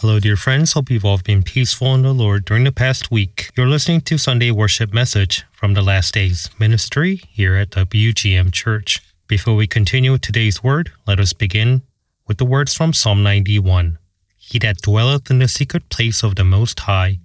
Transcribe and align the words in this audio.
Hello, 0.00 0.18
dear 0.18 0.34
friends. 0.34 0.72
Hope 0.72 0.88
you've 0.88 1.04
all 1.04 1.18
been 1.18 1.42
peaceful 1.42 1.94
in 1.94 2.00
the 2.00 2.14
Lord 2.14 2.46
during 2.46 2.64
the 2.64 2.72
past 2.72 3.10
week. 3.10 3.50
You're 3.54 3.68
listening 3.68 4.00
to 4.00 4.16
Sunday 4.16 4.50
worship 4.50 4.94
message 4.94 5.44
from 5.52 5.74
the 5.74 5.82
Last 5.82 6.14
Days 6.14 6.48
Ministry 6.58 7.20
here 7.28 7.54
at 7.54 7.68
WGM 7.68 8.50
Church. 8.50 9.02
Before 9.28 9.54
we 9.54 9.66
continue 9.66 10.16
today's 10.16 10.64
word, 10.64 10.90
let 11.06 11.20
us 11.20 11.34
begin 11.34 11.82
with 12.26 12.38
the 12.38 12.46
words 12.46 12.72
from 12.72 12.94
Psalm 12.94 13.22
91. 13.22 13.98
He 14.38 14.58
that 14.60 14.80
dwelleth 14.80 15.30
in 15.30 15.38
the 15.38 15.48
secret 15.48 15.90
place 15.90 16.22
of 16.22 16.36
the 16.36 16.44
Most 16.44 16.80
High 16.80 17.18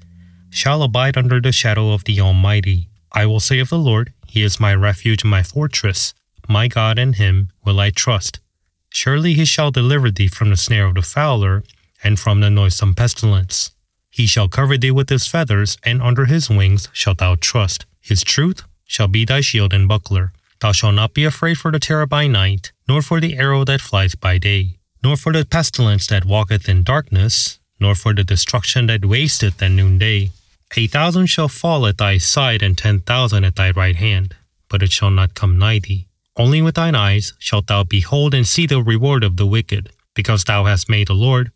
shall 0.50 0.84
abide 0.84 1.16
under 1.16 1.40
the 1.40 1.54
shadow 1.54 1.94
of 1.94 2.04
the 2.04 2.20
Almighty. 2.20 2.90
I 3.14 3.26
will 3.26 3.40
say 3.40 3.60
of 3.60 3.70
the 3.70 3.80
Lord, 3.80 4.12
He 4.28 4.44
is 4.44 4.60
my 4.60 4.76
refuge 4.76 5.24
and 5.24 5.32
my 5.32 5.44
fortress. 5.44 6.14
My 6.50 6.68
God, 6.68 7.00
in 7.00 7.14
Him 7.14 7.52
will 7.64 7.80
I 7.80 7.92
trust. 7.92 8.42
Surely 8.90 9.34
He 9.34 9.46
shall 9.46 9.72
deliver 9.72 10.12
thee 10.12 10.28
from 10.28 10.50
the 10.50 10.58
snare 10.58 10.88
of 10.88 10.96
the 10.96 11.02
fowler 11.02 11.64
and 12.04 12.20
from 12.20 12.42
the 12.42 12.50
noisome 12.50 12.94
pestilence. 12.94 13.72
He 14.10 14.28
shall 14.28 14.48
cover 14.48 14.78
thee 14.78 14.92
with 14.92 15.10
his 15.10 15.28
feathers, 15.28 15.78
and 15.84 16.02
under 16.02 16.26
his 16.26 16.50
wings 16.50 16.88
shalt 16.94 17.18
thou 17.18 17.36
trust. 17.36 17.86
His 18.00 18.24
truth 18.24 18.64
shall 18.86 19.08
be 19.08 19.26
thy 19.26 19.42
shield 19.42 19.74
and 19.74 19.88
buckler. 19.88 20.32
Thou 20.62 20.72
shalt 20.72 20.96
not 20.96 21.14
be 21.14 21.26
afraid 21.26 21.58
for 21.58 21.72
the 21.72 21.80
terror 21.80 22.06
by 22.06 22.28
night, 22.28 22.72
nor 22.88 23.02
for 23.02 23.20
the 23.20 23.38
arrow 23.38 23.66
that 23.66 23.82
flies 23.82 24.16
by 24.16 24.38
day, 24.38 24.78
nor 25.04 25.18
for 25.18 25.34
the 25.34 25.46
pestilence 25.46 26.08
that 26.08 26.26
walketh 26.26 26.70
in 26.70 26.84
darkness, 26.84 27.60
nor 27.80 27.94
for 27.94 28.14
the 28.14 28.24
destruction 28.24 28.88
that 28.88 29.06
wasteth 29.06 29.62
at 29.62 29.72
noonday. 29.72 30.32
A 30.78 30.88
thousand 30.88 31.28
shall 31.28 31.48
fall 31.48 31.86
at 31.86 31.98
thy 31.98 32.18
side, 32.18 32.64
and 32.64 32.78
ten 32.78 33.02
thousand 33.02 33.44
at 33.44 33.56
thy 33.56 33.72
right 33.72 33.96
hand, 33.96 34.36
but 34.70 34.82
it 34.82 34.92
shall 34.92 35.12
not 35.12 35.34
come 35.36 35.60
nigh 35.60 35.80
thee. 35.80 36.08
Only 36.38 36.62
with 36.62 36.76
thine 36.76 36.96
eyes 36.96 37.34
shalt 37.40 37.68
thou 37.68 37.84
behold 37.84 38.34
and 38.34 38.48
see 38.48 38.66
the 38.66 38.82
reward 38.82 39.24
of 39.24 39.38
the 39.38 39.46
wicked, 39.46 39.92
because 40.14 40.44
thou 40.44 40.66
hast 40.66 40.90
made 40.90 41.08
the 41.08 41.14
Lord, 41.14 41.52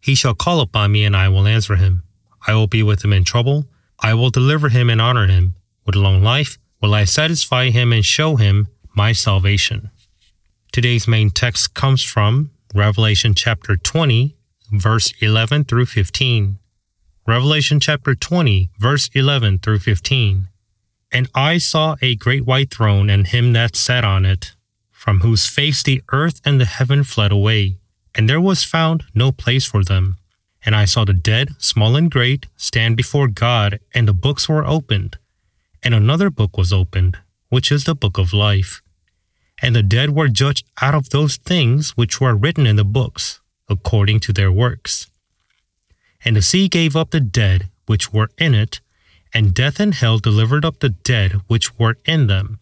He 0.00 0.14
shall 0.14 0.34
call 0.34 0.60
upon 0.60 0.92
me, 0.92 1.04
and 1.04 1.14
I 1.14 1.28
will 1.28 1.46
answer 1.46 1.76
him. 1.76 2.02
I 2.46 2.54
will 2.54 2.66
be 2.66 2.82
with 2.82 3.04
him 3.04 3.12
in 3.12 3.24
trouble. 3.24 3.66
I 4.00 4.14
will 4.14 4.30
deliver 4.30 4.70
him 4.70 4.88
and 4.88 5.00
honor 5.00 5.26
him. 5.26 5.54
With 5.84 5.94
long 5.94 6.22
life 6.22 6.58
will 6.80 6.94
I 6.94 7.04
satisfy 7.04 7.70
him 7.70 7.92
and 7.92 8.04
show 8.04 8.36
him 8.36 8.68
my 8.94 9.12
salvation. 9.12 9.90
Today's 10.72 11.06
main 11.06 11.30
text 11.30 11.74
comes 11.74 12.02
from 12.02 12.50
Revelation 12.74 13.34
chapter 13.34 13.76
20, 13.76 14.36
verse 14.72 15.12
11 15.20 15.64
through 15.64 15.86
15. 15.86 16.58
Revelation 17.26 17.80
chapter 17.80 18.14
20, 18.14 18.70
verse 18.78 19.10
11 19.14 19.58
through 19.58 19.80
15. 19.80 20.48
And 21.12 21.28
I 21.34 21.58
saw 21.58 21.96
a 22.00 22.14
great 22.14 22.46
white 22.46 22.72
throne 22.72 23.10
and 23.10 23.26
him 23.26 23.52
that 23.52 23.76
sat 23.76 24.04
on 24.04 24.24
it, 24.24 24.54
from 24.90 25.20
whose 25.20 25.46
face 25.46 25.82
the 25.82 26.02
earth 26.12 26.40
and 26.44 26.60
the 26.60 26.64
heaven 26.64 27.04
fled 27.04 27.32
away 27.32 27.79
and 28.14 28.28
there 28.28 28.40
was 28.40 28.64
found 28.64 29.04
no 29.14 29.32
place 29.32 29.64
for 29.64 29.84
them. 29.84 30.18
And 30.64 30.74
I 30.74 30.84
saw 30.84 31.04
the 31.04 31.14
dead, 31.14 31.50
small 31.58 31.96
and 31.96 32.10
great, 32.10 32.46
stand 32.56 32.96
before 32.96 33.28
God, 33.28 33.80
and 33.94 34.06
the 34.06 34.12
books 34.12 34.48
were 34.48 34.66
opened. 34.66 35.16
And 35.82 35.94
another 35.94 36.28
book 36.28 36.58
was 36.58 36.72
opened, 36.72 37.18
which 37.48 37.72
is 37.72 37.84
the 37.84 37.94
book 37.94 38.18
of 38.18 38.32
life. 38.32 38.82
And 39.62 39.74
the 39.74 39.82
dead 39.82 40.10
were 40.10 40.28
judged 40.28 40.66
out 40.80 40.94
of 40.94 41.10
those 41.10 41.36
things 41.36 41.96
which 41.96 42.20
were 42.20 42.34
written 42.34 42.66
in 42.66 42.76
the 42.76 42.84
books, 42.84 43.40
according 43.68 44.20
to 44.20 44.32
their 44.32 44.52
works. 44.52 45.06
And 46.24 46.36
the 46.36 46.42
sea 46.42 46.68
gave 46.68 46.96
up 46.96 47.10
the 47.10 47.20
dead 47.20 47.70
which 47.86 48.12
were 48.12 48.30
in 48.36 48.54
it, 48.54 48.80
and 49.32 49.54
death 49.54 49.80
and 49.80 49.94
hell 49.94 50.18
delivered 50.18 50.64
up 50.64 50.80
the 50.80 50.90
dead 50.90 51.40
which 51.46 51.78
were 51.78 51.96
in 52.04 52.26
them. 52.26 52.58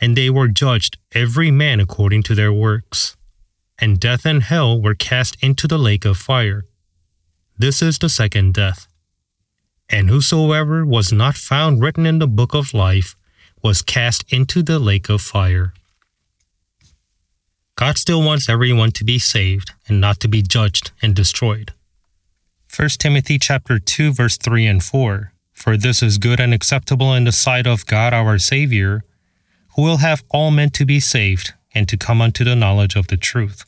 And 0.00 0.16
they 0.16 0.30
were 0.30 0.48
judged 0.48 0.98
every 1.12 1.50
man 1.50 1.78
according 1.78 2.24
to 2.24 2.34
their 2.34 2.52
works 2.52 3.16
and 3.84 4.00
death 4.00 4.24
and 4.24 4.42
hell 4.42 4.80
were 4.80 4.94
cast 4.94 5.36
into 5.42 5.68
the 5.68 5.76
lake 5.76 6.06
of 6.06 6.16
fire. 6.16 6.64
This 7.58 7.82
is 7.82 7.98
the 7.98 8.08
second 8.08 8.54
death. 8.54 8.88
And 9.90 10.08
whosoever 10.08 10.86
was 10.86 11.12
not 11.12 11.36
found 11.36 11.82
written 11.82 12.06
in 12.06 12.18
the 12.18 12.26
book 12.26 12.54
of 12.54 12.72
life 12.72 13.14
was 13.62 13.82
cast 13.82 14.24
into 14.32 14.62
the 14.62 14.78
lake 14.78 15.10
of 15.10 15.20
fire. 15.20 15.74
God 17.76 17.98
still 17.98 18.22
wants 18.22 18.48
everyone 18.48 18.92
to 18.92 19.04
be 19.04 19.18
saved 19.18 19.72
and 19.86 20.00
not 20.00 20.18
to 20.20 20.28
be 20.28 20.40
judged 20.40 20.92
and 21.02 21.14
destroyed. 21.14 21.74
1 22.74 22.88
Timothy 22.98 23.38
chapter 23.38 23.78
2 23.78 24.14
verse 24.14 24.38
3 24.38 24.66
and 24.66 24.82
4 24.82 25.32
For 25.52 25.76
this 25.76 26.02
is 26.02 26.16
good 26.16 26.40
and 26.40 26.54
acceptable 26.54 27.12
in 27.12 27.24
the 27.24 27.32
sight 27.32 27.66
of 27.66 27.84
God 27.84 28.14
our 28.14 28.38
Savior, 28.38 29.04
who 29.76 29.82
will 29.82 29.98
have 29.98 30.24
all 30.30 30.50
men 30.50 30.70
to 30.70 30.86
be 30.86 31.00
saved 31.00 31.52
and 31.74 31.86
to 31.86 31.98
come 31.98 32.22
unto 32.22 32.44
the 32.44 32.56
knowledge 32.56 32.96
of 32.96 33.08
the 33.08 33.18
truth. 33.18 33.66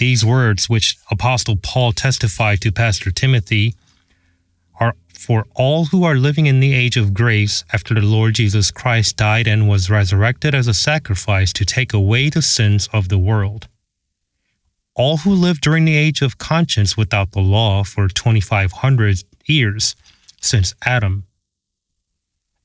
These 0.00 0.24
words, 0.24 0.66
which 0.66 0.96
Apostle 1.10 1.56
Paul 1.56 1.92
testified 1.92 2.62
to 2.62 2.72
Pastor 2.72 3.10
Timothy, 3.10 3.74
are 4.80 4.94
for 5.12 5.44
all 5.54 5.84
who 5.84 6.04
are 6.04 6.14
living 6.14 6.46
in 6.46 6.60
the 6.60 6.72
age 6.72 6.96
of 6.96 7.12
grace 7.12 7.64
after 7.70 7.92
the 7.92 8.00
Lord 8.00 8.36
Jesus 8.36 8.70
Christ 8.70 9.18
died 9.18 9.46
and 9.46 9.68
was 9.68 9.90
resurrected 9.90 10.54
as 10.54 10.66
a 10.66 10.72
sacrifice 10.72 11.52
to 11.52 11.66
take 11.66 11.92
away 11.92 12.30
the 12.30 12.40
sins 12.40 12.88
of 12.94 13.10
the 13.10 13.18
world. 13.18 13.68
All 14.94 15.18
who 15.18 15.32
lived 15.32 15.60
during 15.60 15.84
the 15.84 15.98
age 15.98 16.22
of 16.22 16.38
conscience 16.38 16.96
without 16.96 17.32
the 17.32 17.40
law 17.40 17.84
for 17.84 18.08
2,500 18.08 19.22
years 19.44 19.96
since 20.40 20.74
Adam 20.82 21.24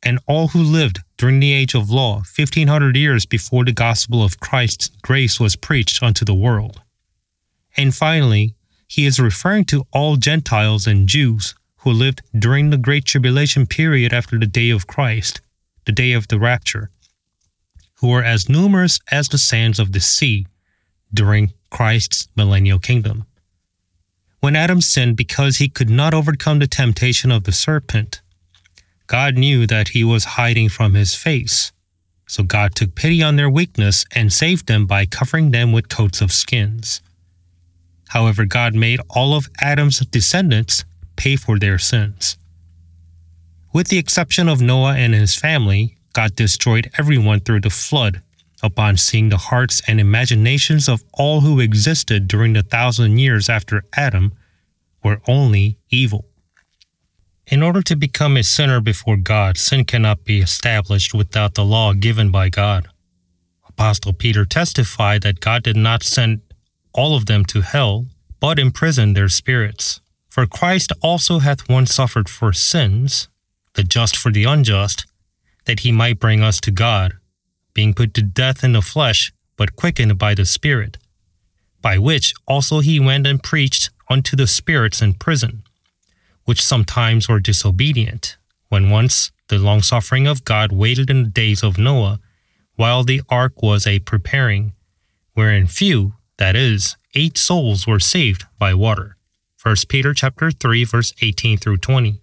and 0.01 0.19
all 0.25 0.47
who 0.47 0.63
lived 0.63 0.99
during 1.17 1.41
the 1.41 1.51
age 1.51 1.75
of 1.75 1.89
law, 1.89 2.19
1500 2.19 2.95
years 2.95 3.25
before 3.25 3.65
the 3.65 3.73
gospel 3.73 4.23
of 4.23 4.39
Christ's 4.39 4.87
grace 5.01 5.37
was 5.37 5.57
preached 5.57 6.01
unto 6.01 6.23
the 6.23 6.33
world. 6.33 6.79
And 7.77 7.93
finally, 7.93 8.55
he 8.87 9.05
is 9.05 9.19
referring 9.19 9.65
to 9.65 9.85
all 9.91 10.15
Gentiles 10.15 10.87
and 10.87 11.07
Jews 11.07 11.55
who 11.77 11.91
lived 11.91 12.21
during 12.37 12.69
the 12.69 12.77
Great 12.77 13.05
Tribulation 13.05 13.67
period 13.67 14.13
after 14.13 14.39
the 14.39 14.47
day 14.47 14.69
of 14.69 14.87
Christ, 14.87 15.41
the 15.85 15.91
day 15.91 16.13
of 16.13 16.27
the 16.27 16.39
rapture, 16.39 16.89
who 17.95 18.07
were 18.07 18.23
as 18.23 18.49
numerous 18.49 18.99
as 19.11 19.27
the 19.27 19.37
sands 19.37 19.79
of 19.79 19.91
the 19.91 19.99
sea 19.99 20.47
during 21.13 21.53
Christ's 21.69 22.27
millennial 22.35 22.79
kingdom. 22.79 23.25
When 24.39 24.55
Adam 24.55 24.81
sinned 24.81 25.17
because 25.17 25.57
he 25.57 25.69
could 25.69 25.89
not 25.89 26.13
overcome 26.13 26.59
the 26.59 26.67
temptation 26.67 27.31
of 27.31 27.43
the 27.43 27.51
serpent, 27.51 28.21
God 29.07 29.37
knew 29.37 29.67
that 29.67 29.89
he 29.89 30.03
was 30.03 30.35
hiding 30.39 30.69
from 30.69 30.93
his 30.93 31.15
face. 31.15 31.71
So 32.27 32.43
God 32.43 32.73
took 32.73 32.95
pity 32.95 33.21
on 33.21 33.35
their 33.35 33.49
weakness 33.49 34.05
and 34.13 34.33
saved 34.33 34.67
them 34.67 34.87
by 34.87 35.05
covering 35.05 35.51
them 35.51 35.71
with 35.71 35.89
coats 35.89 36.21
of 36.21 36.31
skins. 36.31 37.01
However, 38.09 38.45
God 38.45 38.75
made 38.75 38.99
all 39.09 39.33
of 39.33 39.47
Adam's 39.61 39.99
descendants 39.99 40.85
pay 41.15 41.35
for 41.35 41.59
their 41.59 41.77
sins. 41.77 42.37
With 43.73 43.87
the 43.89 43.97
exception 43.97 44.47
of 44.47 44.61
Noah 44.61 44.95
and 44.95 45.13
his 45.13 45.35
family, 45.35 45.97
God 46.13 46.35
destroyed 46.35 46.89
everyone 46.97 47.41
through 47.41 47.61
the 47.61 47.69
flood 47.69 48.21
upon 48.63 48.97
seeing 48.97 49.29
the 49.29 49.37
hearts 49.37 49.81
and 49.87 49.99
imaginations 49.99 50.87
of 50.87 51.03
all 51.13 51.41
who 51.41 51.59
existed 51.59 52.27
during 52.27 52.53
the 52.53 52.63
thousand 52.63 53.17
years 53.17 53.49
after 53.49 53.83
Adam 53.95 54.33
were 55.03 55.21
only 55.27 55.77
evil. 55.89 56.25
In 57.47 57.61
order 57.61 57.81
to 57.83 57.95
become 57.95 58.37
a 58.37 58.43
sinner 58.43 58.79
before 58.81 59.17
God, 59.17 59.57
sin 59.57 59.85
cannot 59.85 60.23
be 60.23 60.39
established 60.39 61.13
without 61.13 61.53
the 61.53 61.65
law 61.65 61.93
given 61.93 62.31
by 62.31 62.49
God. 62.49 62.87
Apostle 63.67 64.13
Peter 64.13 64.45
testified 64.45 65.21
that 65.21 65.41
God 65.41 65.61
did 65.61 65.75
not 65.75 66.01
send 66.01 66.41
all 66.95 67.15
of 67.15 67.27
them 67.27 67.45
to 67.45 67.61
hell, 67.61 68.07
but 68.39 68.59
imprisoned 68.59 69.15
their 69.15 69.29
spirits. 69.29 70.01
For 70.29 70.47
Christ 70.47 70.91
also 71.01 71.39
hath 71.39 71.69
once 71.69 71.93
suffered 71.93 72.27
for 72.27 72.51
sins, 72.51 73.29
the 73.73 73.83
just 73.83 74.17
for 74.17 74.31
the 74.31 74.43
unjust, 74.45 75.05
that 75.65 75.81
he 75.81 75.91
might 75.91 76.19
bring 76.19 76.41
us 76.41 76.59
to 76.61 76.71
God, 76.71 77.13
being 77.73 77.93
put 77.93 78.13
to 78.15 78.21
death 78.21 78.63
in 78.63 78.73
the 78.73 78.81
flesh, 78.81 79.31
but 79.57 79.75
quickened 79.75 80.17
by 80.17 80.33
the 80.33 80.45
Spirit, 80.45 80.97
by 81.81 81.97
which 81.97 82.33
also 82.47 82.79
he 82.79 82.99
went 82.99 83.27
and 83.27 83.43
preached 83.43 83.91
unto 84.09 84.35
the 84.35 84.47
spirits 84.47 85.01
in 85.01 85.13
prison 85.13 85.63
which 86.45 86.63
sometimes 86.63 87.27
were 87.27 87.39
disobedient, 87.39 88.37
when 88.69 88.89
once 88.89 89.31
the 89.49 89.57
long 89.57 89.81
suffering 89.81 90.25
of 90.25 90.45
God 90.45 90.71
waited 90.71 91.09
in 91.09 91.23
the 91.23 91.29
days 91.29 91.63
of 91.63 91.77
Noah, 91.77 92.19
while 92.75 93.03
the 93.03 93.21
ark 93.29 93.61
was 93.61 93.85
a 93.85 93.99
preparing, 93.99 94.73
wherein 95.33 95.67
few, 95.67 96.13
that 96.37 96.55
is, 96.55 96.95
eight 97.13 97.37
souls 97.37 97.87
were 97.87 97.99
saved 97.99 98.45
by 98.59 98.73
water. 98.73 99.17
1 99.61 99.75
Peter 99.89 100.13
chapter 100.13 100.51
3 100.51 100.83
verse 100.83 101.13
18 101.21 101.57
through 101.57 101.77
20. 101.77 102.19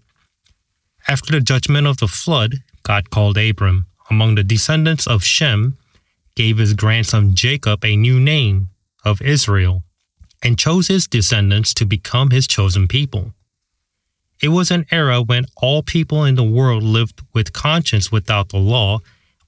After 1.08 1.32
the 1.32 1.40
judgment 1.40 1.86
of 1.86 1.98
the 1.98 2.06
flood, 2.06 2.56
God 2.82 3.10
called 3.10 3.36
Abram 3.36 3.86
among 4.10 4.34
the 4.34 4.44
descendants 4.44 5.06
of 5.06 5.24
Shem, 5.24 5.76
gave 6.36 6.58
his 6.58 6.74
grandson 6.74 7.34
Jacob 7.34 7.84
a 7.84 7.96
new 7.96 8.20
name 8.20 8.68
of 9.04 9.22
Israel, 9.22 9.82
and 10.42 10.58
chose 10.58 10.88
his 10.88 11.06
descendants 11.06 11.72
to 11.74 11.84
become 11.84 12.30
his 12.30 12.46
chosen 12.46 12.86
people. 12.88 13.32
It 14.40 14.48
was 14.48 14.70
an 14.70 14.86
era 14.90 15.22
when 15.22 15.46
all 15.56 15.82
people 15.82 16.24
in 16.24 16.34
the 16.34 16.42
world 16.42 16.82
lived 16.82 17.22
with 17.32 17.52
conscience 17.52 18.10
without 18.10 18.48
the 18.48 18.58
law 18.58 19.00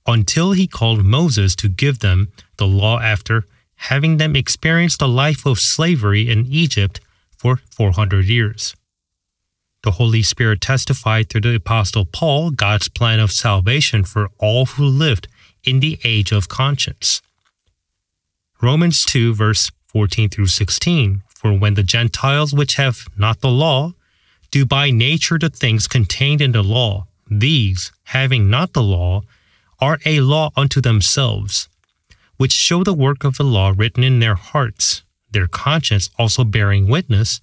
until 0.07 0.53
he 0.53 0.67
called 0.67 1.05
Moses 1.05 1.57
to 1.57 1.69
give 1.69 1.99
them 1.99 2.29
the 2.59 2.67
law 2.67 3.01
after 3.01 3.47
having 3.77 4.17
them 4.17 4.37
experience 4.37 4.97
the 4.97 5.09
life 5.09 5.47
of 5.47 5.59
slavery 5.59 6.29
in 6.29 6.47
Egypt 6.47 7.01
for 7.37 7.61
400 7.71 8.27
years. 8.27 8.75
The 9.83 9.93
Holy 9.93 10.23
Spirit 10.23 10.63
testified 10.63 11.29
through 11.29 11.43
the 11.43 11.57
Apostle 11.57 12.07
Paul 12.07 12.51
God's 12.51 12.89
plan 12.89 13.21
of 13.21 13.31
salvation 13.31 14.05
for 14.05 14.31
all 14.39 14.65
who 14.65 14.85
lived 14.85 15.29
in 15.63 15.81
the 15.81 15.99
age 16.05 16.33
of 16.33 16.49
conscience. 16.49 17.21
Romans 18.63 19.05
2, 19.05 19.35
verse 19.35 19.71
14 19.89 20.31
through 20.31 20.47
16 20.47 21.23
For 21.35 21.53
when 21.53 21.75
the 21.75 21.83
Gentiles 21.83 22.55
which 22.55 22.77
have 22.77 23.07
not 23.17 23.41
the 23.43 23.51
law 23.51 23.93
do 24.51 24.65
by 24.65 24.91
nature 24.91 25.39
the 25.39 25.51
things 25.51 25.87
contained 25.87 26.41
in 26.41 26.53
the 26.53 26.63
law, 26.63 27.07
these, 27.31 27.93
having 28.05 28.49
not 28.49 28.73
the 28.73 28.83
law, 28.83 29.23
are 29.81 29.99
a 30.07 30.21
law 30.21 30.51
unto 30.57 30.81
themselves, 30.81 31.69
which 32.37 32.53
show 32.53 32.83
the 32.83 32.95
work 32.95 33.25
of 33.25 33.37
the 33.37 33.45
law 33.45 33.73
written 33.77 34.03
in 34.03 34.21
their 34.21 34.35
hearts, 34.35 35.03
their 35.31 35.47
conscience 35.47 36.11
also 36.19 36.45
bearing 36.45 36.89
witness, 36.89 37.41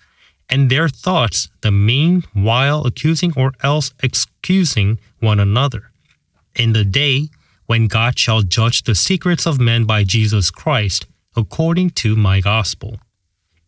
and 0.49 0.69
their 0.69 0.89
thoughts 0.89 1.49
the 1.61 1.71
mean 1.71 2.23
while 2.33 2.85
accusing 2.85 3.33
or 3.37 3.53
else 3.63 3.93
excusing 4.03 4.99
one 5.19 5.39
another. 5.39 5.91
In 6.55 6.73
the 6.73 6.83
day 6.83 7.29
when 7.67 7.87
God 7.87 8.19
shall 8.19 8.41
judge 8.41 8.83
the 8.83 8.95
secrets 8.95 9.45
of 9.45 9.59
men 9.59 9.85
by 9.85 10.03
Jesus 10.03 10.51
Christ, 10.51 11.05
according 11.37 11.91
to 11.91 12.17
my 12.17 12.41
gospel. 12.41 12.99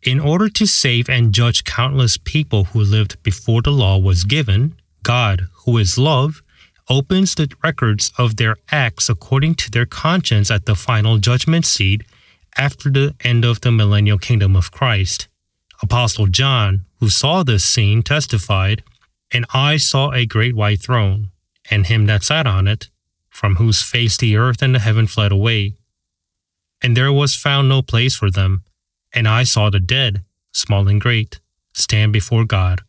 In 0.02 0.20
order 0.20 0.50
to 0.50 0.66
save 0.66 1.08
and 1.08 1.32
judge 1.32 1.64
countless 1.64 2.18
people 2.18 2.64
who 2.64 2.80
lived 2.80 3.22
before 3.22 3.62
the 3.62 3.70
law 3.70 3.96
was 3.96 4.24
given, 4.24 4.74
God, 5.02 5.46
who 5.64 5.78
is 5.78 5.96
love, 5.96 6.42
opens 6.88 7.34
the 7.34 7.50
records 7.62 8.12
of 8.18 8.36
their 8.36 8.56
acts 8.70 9.08
according 9.08 9.54
to 9.54 9.70
their 9.70 9.86
conscience 9.86 10.50
at 10.50 10.66
the 10.66 10.74
final 10.74 11.18
judgment 11.18 11.64
seat 11.64 12.02
after 12.56 12.90
the 12.90 13.14
end 13.24 13.44
of 13.44 13.60
the 13.62 13.72
millennial 13.72 14.18
kingdom 14.18 14.54
of 14.54 14.70
Christ. 14.70 15.28
Apostle 15.82 16.26
John, 16.26 16.84
who 17.00 17.08
saw 17.08 17.42
this 17.42 17.64
scene, 17.64 18.02
testified, 18.02 18.82
And 19.32 19.44
I 19.52 19.76
saw 19.76 20.12
a 20.12 20.26
great 20.26 20.54
white 20.54 20.80
throne, 20.80 21.30
and 21.70 21.86
him 21.86 22.06
that 22.06 22.22
sat 22.22 22.46
on 22.46 22.68
it, 22.68 22.90
from 23.28 23.56
whose 23.56 23.82
face 23.82 24.16
the 24.16 24.36
earth 24.36 24.62
and 24.62 24.74
the 24.74 24.78
heaven 24.78 25.06
fled 25.06 25.32
away. 25.32 25.74
And 26.82 26.96
there 26.96 27.12
was 27.12 27.34
found 27.34 27.68
no 27.68 27.82
place 27.82 28.14
for 28.14 28.30
them. 28.30 28.62
And 29.12 29.26
I 29.26 29.44
saw 29.44 29.70
the 29.70 29.80
dead, 29.80 30.24
small 30.52 30.86
and 30.88 31.00
great, 31.00 31.40
stand 31.72 32.12
before 32.12 32.44
God. 32.44 32.82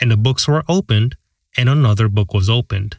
And 0.00 0.10
the 0.10 0.16
books 0.16 0.48
were 0.48 0.64
opened, 0.68 1.16
and 1.56 1.68
another 1.68 2.08
book 2.08 2.34
was 2.34 2.50
opened 2.50 2.98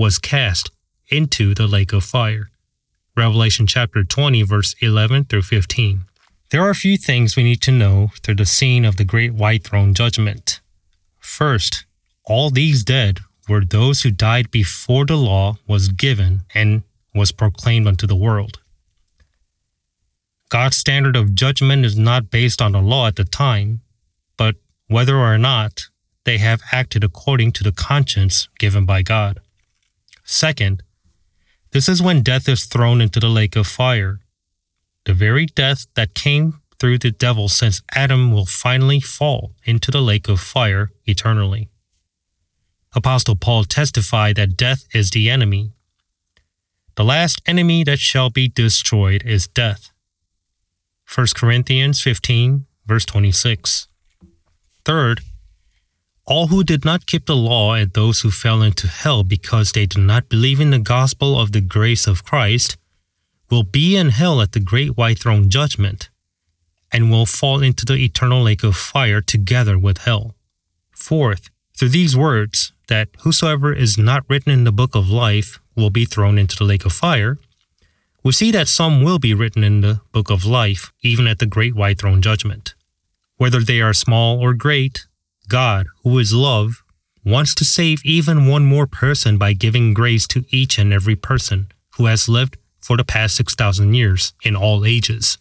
was 0.00 0.18
cast 0.18 0.70
into 1.10 1.52
the 1.52 1.66
lake 1.66 1.92
of 1.92 2.02
fire. 2.02 2.48
Revelation 3.14 3.66
chapter 3.66 4.02
20, 4.02 4.42
verse 4.44 4.74
11 4.80 5.26
through 5.26 5.42
15. 5.42 6.04
There 6.48 6.62
are 6.62 6.70
a 6.70 6.74
few 6.74 6.96
things 6.96 7.36
we 7.36 7.42
need 7.42 7.60
to 7.60 7.70
know 7.70 8.08
through 8.22 8.36
the 8.36 8.46
scene 8.46 8.86
of 8.86 8.96
the 8.96 9.04
great 9.04 9.34
white 9.34 9.62
throne 9.62 9.92
judgment. 9.92 10.62
First, 11.18 11.84
all 12.24 12.48
these 12.48 12.82
dead 12.82 13.20
were 13.46 13.62
those 13.62 14.00
who 14.00 14.10
died 14.10 14.50
before 14.50 15.04
the 15.04 15.18
law 15.18 15.58
was 15.68 15.90
given 15.90 16.44
and 16.54 16.82
was 17.14 17.30
proclaimed 17.30 17.86
unto 17.86 18.06
the 18.06 18.16
world. 18.16 18.58
God's 20.48 20.78
standard 20.78 21.14
of 21.14 21.34
judgment 21.34 21.84
is 21.84 21.98
not 21.98 22.30
based 22.30 22.62
on 22.62 22.72
the 22.72 22.80
law 22.80 23.06
at 23.06 23.16
the 23.16 23.24
time, 23.24 23.82
but 24.38 24.56
whether 24.86 25.18
or 25.18 25.36
not 25.36 25.88
they 26.24 26.38
have 26.38 26.62
acted 26.72 27.04
according 27.04 27.52
to 27.52 27.62
the 27.62 27.72
conscience 27.72 28.48
given 28.58 28.86
by 28.86 29.02
God. 29.02 29.40
Second, 30.30 30.84
this 31.72 31.88
is 31.88 32.00
when 32.00 32.22
death 32.22 32.48
is 32.48 32.64
thrown 32.64 33.00
into 33.00 33.18
the 33.18 33.28
lake 33.28 33.56
of 33.56 33.66
fire. 33.66 34.20
The 35.04 35.12
very 35.12 35.44
death 35.44 35.88
that 35.96 36.14
came 36.14 36.60
through 36.78 36.98
the 36.98 37.10
devil 37.10 37.48
since 37.48 37.82
Adam 37.96 38.32
will 38.32 38.46
finally 38.46 39.00
fall 39.00 39.56
into 39.64 39.90
the 39.90 40.00
lake 40.00 40.28
of 40.28 40.38
fire 40.38 40.92
eternally. 41.04 41.68
Apostle 42.94 43.34
Paul 43.34 43.64
testified 43.64 44.36
that 44.36 44.56
death 44.56 44.84
is 44.94 45.10
the 45.10 45.28
enemy. 45.28 45.72
The 46.94 47.04
last 47.04 47.42
enemy 47.44 47.82
that 47.82 47.98
shall 47.98 48.30
be 48.30 48.46
destroyed 48.46 49.24
is 49.26 49.48
death. 49.48 49.90
1 51.12 51.26
Corinthians 51.34 52.00
15, 52.00 52.66
verse 52.86 53.04
26. 53.04 53.88
Third, 54.84 55.22
all 56.26 56.48
who 56.48 56.62
did 56.62 56.84
not 56.84 57.06
keep 57.06 57.26
the 57.26 57.36
law 57.36 57.74
and 57.74 57.92
those 57.92 58.20
who 58.20 58.30
fell 58.30 58.62
into 58.62 58.86
hell 58.86 59.24
because 59.24 59.72
they 59.72 59.86
did 59.86 60.00
not 60.00 60.28
believe 60.28 60.60
in 60.60 60.70
the 60.70 60.78
gospel 60.78 61.40
of 61.40 61.52
the 61.52 61.60
grace 61.60 62.06
of 62.06 62.24
Christ 62.24 62.76
will 63.50 63.64
be 63.64 63.96
in 63.96 64.10
hell 64.10 64.40
at 64.40 64.52
the 64.52 64.60
great 64.60 64.96
white 64.96 65.18
throne 65.18 65.50
judgment 65.50 66.08
and 66.92 67.10
will 67.10 67.26
fall 67.26 67.62
into 67.62 67.84
the 67.84 67.96
eternal 67.96 68.42
lake 68.42 68.62
of 68.62 68.76
fire 68.76 69.20
together 69.20 69.78
with 69.78 69.98
hell. 69.98 70.34
Fourth, 70.90 71.50
through 71.76 71.88
these 71.88 72.16
words, 72.16 72.72
that 72.88 73.08
whosoever 73.20 73.72
is 73.72 73.96
not 73.96 74.24
written 74.28 74.52
in 74.52 74.64
the 74.64 74.72
book 74.72 74.94
of 74.94 75.08
life 75.08 75.60
will 75.76 75.90
be 75.90 76.04
thrown 76.04 76.38
into 76.38 76.56
the 76.56 76.64
lake 76.64 76.84
of 76.84 76.92
fire, 76.92 77.38
we 78.22 78.32
see 78.32 78.50
that 78.50 78.68
some 78.68 79.02
will 79.02 79.18
be 79.18 79.32
written 79.32 79.64
in 79.64 79.80
the 79.80 80.00
book 80.12 80.30
of 80.30 80.44
life 80.44 80.92
even 81.02 81.26
at 81.26 81.38
the 81.38 81.46
great 81.46 81.74
white 81.74 81.98
throne 81.98 82.20
judgment. 82.20 82.74
Whether 83.36 83.60
they 83.60 83.80
are 83.80 83.94
small 83.94 84.38
or 84.38 84.52
great, 84.52 85.06
God, 85.50 85.88
who 86.04 86.18
is 86.18 86.32
love, 86.32 86.82
wants 87.24 87.54
to 87.56 87.64
save 87.64 88.00
even 88.04 88.46
one 88.46 88.64
more 88.64 88.86
person 88.86 89.36
by 89.36 89.52
giving 89.52 89.92
grace 89.92 90.26
to 90.28 90.44
each 90.48 90.78
and 90.78 90.92
every 90.92 91.16
person 91.16 91.66
who 91.96 92.06
has 92.06 92.28
lived 92.28 92.56
for 92.80 92.96
the 92.96 93.04
past 93.04 93.36
6,000 93.36 93.92
years 93.92 94.32
in 94.42 94.56
all 94.56 94.86
ages. 94.86 95.36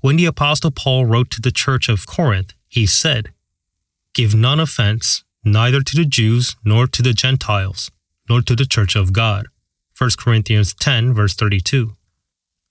When 0.00 0.16
the 0.16 0.26
Apostle 0.26 0.70
Paul 0.70 1.06
wrote 1.06 1.30
to 1.30 1.40
the 1.40 1.50
church 1.50 1.88
of 1.88 2.06
Corinth, 2.06 2.52
he 2.68 2.86
said, 2.86 3.32
Give 4.14 4.34
none 4.34 4.60
offense, 4.60 5.24
neither 5.42 5.80
to 5.80 5.96
the 5.96 6.04
Jews, 6.04 6.54
nor 6.64 6.86
to 6.86 7.02
the 7.02 7.14
Gentiles, 7.14 7.90
nor 8.28 8.42
to 8.42 8.54
the 8.54 8.66
church 8.66 8.94
of 8.94 9.12
God. 9.12 9.46
1 9.96 10.10
Corinthians 10.18 10.74
10, 10.74 11.14
verse 11.14 11.34
32. 11.34 11.96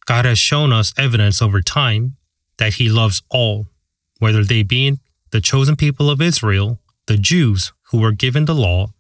God 0.06 0.26
has 0.26 0.38
shown 0.38 0.72
us 0.72 0.94
evidence 0.98 1.42
over 1.42 1.62
time 1.62 2.18
that 2.58 2.76
he 2.76 2.88
loves 2.88 3.24
all, 3.30 3.68
whether 4.20 4.44
they 4.44 4.62
be 4.64 5.00
the 5.32 5.42
chosen 5.42 5.76
people 5.76 6.10
of 6.10 6.22
Israel, 6.22 6.80
the 7.08 7.18
Jews 7.18 7.74
who 7.90 8.00
were 8.00 8.12
given 8.12 8.46
the 8.46 8.56
law, 8.56 8.94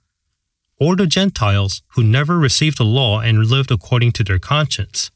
or 0.79 0.95
the 0.95 1.05
Gentiles 1.05 1.81
who 1.89 2.03
never 2.03 2.39
received 2.39 2.77
the 2.77 2.85
law 2.85 3.19
and 3.19 3.45
lived 3.45 3.71
according 3.71 4.13
to 4.13 4.23
their 4.23 4.39
conscience, 4.39 5.11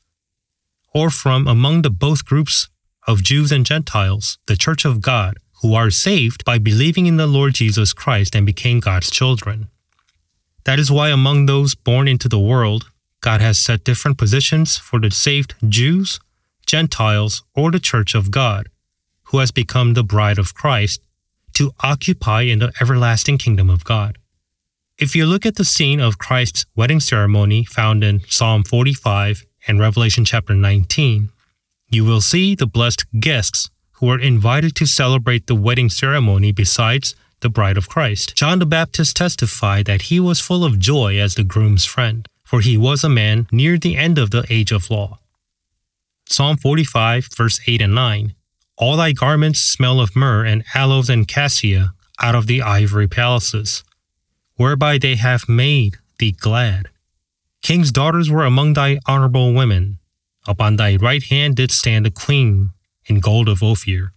or 0.94 1.10
from 1.10 1.48
among 1.48 1.82
the 1.82 1.90
both 1.90 2.26
groups 2.26 2.70
of 3.08 3.24
Jews 3.24 3.52
and 3.52 3.66
Gentiles, 3.66 4.38
the 4.46 4.58
church 4.58 4.86
of 4.86 5.02
God, 5.02 5.38
who 5.62 5.74
are 5.74 5.90
saved 5.90 6.44
by 6.46 6.58
believing 6.58 7.06
in 7.06 7.18
the 7.18 7.28
Lord 7.28 7.54
Jesus 7.54 7.94
Christ 7.94 8.36
and 8.36 8.46
became 8.46 8.80
God's 8.80 9.10
children. 9.10 9.70
That 10.66 10.80
is 10.80 10.92
why 10.92 11.10
among 11.10 11.46
those 11.46 11.76
born 11.76 12.08
into 12.08 12.28
the 12.28 12.40
world, 12.40 12.90
God 13.22 13.42
has 13.42 13.58
set 13.58 13.84
different 13.84 14.18
positions 14.18 14.78
for 14.78 15.00
the 15.00 15.12
saved 15.12 15.56
Jews, 15.68 16.20
Gentiles, 16.66 17.44
or 17.56 17.72
the 17.72 17.80
church 17.80 18.16
of 18.16 18.32
God, 18.32 18.70
who 19.26 19.40
has 19.40 19.52
become 19.52 19.94
the 19.94 20.04
bride 20.04 20.38
of 20.38 20.54
Christ 20.54 21.02
to 21.56 21.72
occupy 21.82 22.42
in 22.42 22.60
the 22.60 22.72
everlasting 22.80 23.38
kingdom 23.38 23.70
of 23.70 23.84
God. 23.84 24.18
If 24.98 25.16
you 25.16 25.26
look 25.26 25.46
at 25.46 25.56
the 25.56 25.66
scene 25.66 26.00
of 26.00 26.18
Christ's 26.18 26.66
wedding 26.76 27.00
ceremony 27.00 27.66
found 27.66 28.04
in 28.04 28.22
Psalm 28.30 28.64
45 28.64 29.44
and 29.68 29.80
Revelation 29.80 30.24
chapter 30.24 30.54
19, 30.54 31.30
you 31.90 32.06
will 32.06 32.22
see 32.22 32.56
the 32.56 32.66
blessed 32.68 33.06
guests 33.20 33.70
who 33.94 34.08
were 34.08 34.20
invited 34.20 34.76
to 34.76 34.86
celebrate 34.86 35.48
the 35.48 35.56
wedding 35.56 35.90
ceremony 35.90 36.52
besides 36.52 37.16
the 37.42 37.50
bride 37.50 37.78
of 37.78 37.90
Christ. 37.90 38.36
John 38.36 38.60
the 38.60 38.66
Baptist 38.66 39.16
testified 39.16 39.86
that 39.86 40.04
he 40.04 40.20
was 40.20 40.40
full 40.40 40.64
of 40.64 40.80
joy 40.80 41.18
as 41.18 41.36
the 41.36 41.44
groom's 41.44 41.86
friend, 41.86 42.28
for 42.44 42.62
he 42.62 42.78
was 42.78 43.04
a 43.04 43.10
man 43.10 43.48
near 43.52 43.78
the 43.78 43.98
end 43.98 44.18
of 44.18 44.32
the 44.32 44.46
age 44.50 44.72
of 44.72 44.90
law. 44.90 45.20
Psalm 46.28 46.58
45, 46.58 47.30
verse 47.36 47.60
8 47.68 47.82
and 47.82 47.96
9 47.96 48.36
All 48.78 48.98
thy 48.98 49.14
garments 49.14 49.60
smell 49.62 50.02
of 50.02 50.16
myrrh 50.16 50.46
and 50.46 50.64
aloes 50.74 51.10
and 51.10 51.28
cassia 51.28 51.94
out 52.22 52.36
of 52.36 52.48
the 52.48 52.62
ivory 52.62 53.08
palaces, 53.08 53.84
whereby 54.56 54.98
they 54.98 55.16
have 55.16 55.48
made 55.48 55.98
thee 56.20 56.32
glad. 56.32 56.90
King's 57.62 57.92
daughters 57.92 58.30
were 58.30 58.46
among 58.46 58.74
thy 58.74 59.00
honorable 59.08 59.54
women. 59.54 60.00
Upon 60.48 60.76
thy 60.76 60.98
right 60.98 61.24
hand 61.24 61.56
did 61.56 61.72
stand 61.72 62.06
a 62.06 62.12
queen 62.12 62.72
in 63.06 63.20
gold 63.20 63.50
of 63.50 63.64
Ophir. 63.64 64.12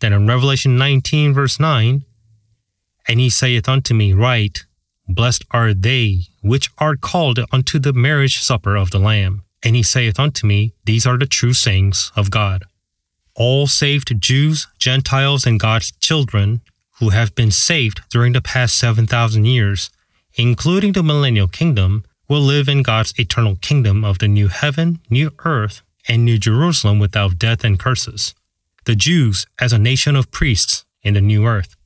Then 0.00 0.12
in 0.12 0.26
Revelation 0.26 0.76
19, 0.76 1.32
verse 1.32 1.60
9, 1.60 2.04
And 3.06 3.20
he 3.20 3.30
saith 3.30 3.68
unto 3.68 3.94
me, 3.94 4.12
Write, 4.12 4.64
Blessed 5.06 5.44
are 5.50 5.74
they 5.74 6.22
which 6.42 6.70
are 6.78 6.96
called 6.96 7.38
unto 7.52 7.78
the 7.78 7.92
marriage 7.92 8.40
supper 8.40 8.76
of 8.76 8.90
the 8.90 8.98
Lamb. 8.98 9.44
And 9.62 9.76
he 9.76 9.82
saith 9.82 10.18
unto 10.18 10.46
me, 10.46 10.72
These 10.84 11.06
are 11.06 11.18
the 11.18 11.26
true 11.26 11.52
sayings 11.52 12.10
of 12.16 12.30
God. 12.30 12.64
All 13.34 13.66
saved 13.66 14.20
Jews, 14.20 14.66
Gentiles, 14.78 15.46
and 15.46 15.58
God's 15.58 15.92
children 15.92 16.60
who 16.98 17.10
have 17.10 17.34
been 17.34 17.50
saved 17.50 18.02
during 18.10 18.32
the 18.32 18.42
past 18.42 18.78
7,000 18.78 19.44
years, 19.44 19.90
including 20.34 20.92
the 20.92 21.02
millennial 21.02 21.48
kingdom, 21.48 22.04
will 22.28 22.40
live 22.40 22.68
in 22.68 22.82
God's 22.82 23.18
eternal 23.18 23.56
kingdom 23.56 24.04
of 24.04 24.18
the 24.18 24.28
new 24.28 24.48
heaven, 24.48 25.00
new 25.10 25.30
earth, 25.44 25.82
and 26.08 26.24
new 26.24 26.38
Jerusalem 26.38 26.98
without 26.98 27.38
death 27.38 27.64
and 27.64 27.78
curses. 27.78 28.34
The 28.84 28.94
Jews 28.94 29.46
as 29.60 29.72
a 29.72 29.78
nation 29.78 30.16
of 30.16 30.30
priests 30.30 30.84
in 31.02 31.14
the 31.14 31.20
new 31.20 31.46
earth. 31.46 31.76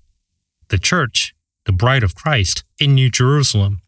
The 0.69 0.79
church, 0.79 1.35
the 1.65 1.73
bride 1.73 2.03
of 2.03 2.15
Christ, 2.15 2.65
in 2.79 2.95
New 2.95 3.11
Jerusalem, 3.11 3.83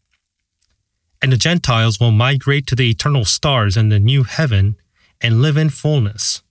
and 1.21 1.31
the 1.31 1.37
Gentiles 1.37 1.99
will 1.99 2.11
migrate 2.11 2.67
to 2.67 2.75
the 2.75 2.89
eternal 2.89 3.25
stars 3.25 3.75
in 3.75 3.89
the 3.89 3.99
new 3.99 4.23
heaven 4.23 4.77
and 5.21 5.41
live 5.41 5.57
in 5.57 5.69
fullness. 5.69 6.41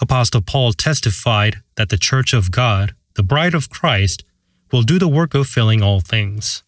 Apostle 0.00 0.42
Paul 0.42 0.72
testified 0.72 1.56
that 1.76 1.88
the 1.88 1.98
church 1.98 2.32
of 2.32 2.50
God, 2.50 2.94
the 3.14 3.22
bride 3.22 3.54
of 3.54 3.70
Christ, 3.70 4.24
will 4.72 4.82
do 4.82 4.98
the 4.98 5.08
work 5.08 5.34
of 5.34 5.46
filling 5.46 5.82
all 5.82 6.00
things. 6.00 6.62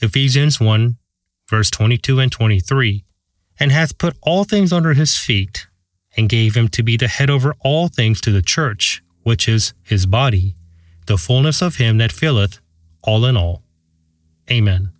Ephesians 0.00 0.60
1, 0.60 0.96
verse 1.48 1.70
22 1.70 2.18
and 2.20 2.32
23, 2.32 3.04
and 3.60 3.70
hath 3.70 3.98
put 3.98 4.16
all 4.22 4.44
things 4.44 4.72
under 4.72 4.94
his 4.94 5.16
feet, 5.16 5.66
and 6.16 6.28
gave 6.28 6.54
him 6.54 6.68
to 6.68 6.82
be 6.82 6.96
the 6.96 7.08
head 7.08 7.30
over 7.30 7.54
all 7.60 7.88
things 7.88 8.20
to 8.20 8.30
the 8.30 8.42
church, 8.42 9.02
which 9.22 9.48
is 9.48 9.74
his 9.82 10.06
body, 10.06 10.54
the 11.06 11.18
fullness 11.18 11.62
of 11.62 11.76
him 11.76 11.98
that 11.98 12.12
filleth 12.12 12.60
all 13.02 13.24
in 13.24 13.36
all. 13.36 13.62
Amen. 14.50 14.92